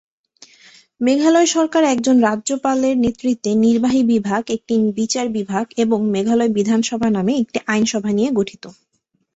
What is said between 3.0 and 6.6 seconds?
নেতৃত্বে নির্বাহী বিভাগ, একটি বিচার বিভাগ এবং মেঘালয়